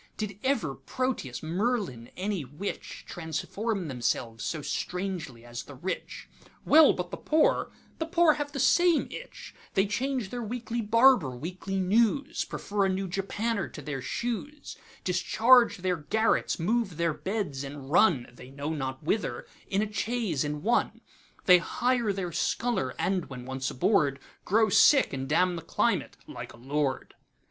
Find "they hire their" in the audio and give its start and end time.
21.45-22.31